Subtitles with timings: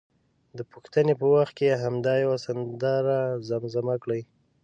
[0.57, 3.19] د پوښتنې په وخت کې همدا یوه سندره
[3.49, 4.21] زمزمه کړي.